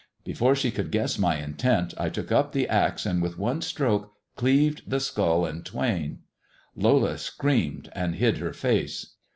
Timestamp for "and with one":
3.05-3.61